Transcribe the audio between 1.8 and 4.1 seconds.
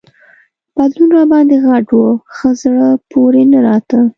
وو، ښه زړه پورې نه راته.